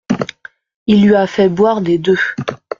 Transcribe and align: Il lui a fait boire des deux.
Il 0.87 1.05
lui 1.05 1.13
a 1.13 1.27
fait 1.27 1.47
boire 1.47 1.79
des 1.81 1.99
deux. 1.99 2.17